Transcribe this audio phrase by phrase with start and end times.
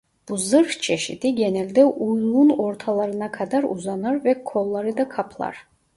[0.29, 5.67] Bu zırh çeşidi genelde uyluğun ortalarına kadar uzanır ve kolları da kaplar.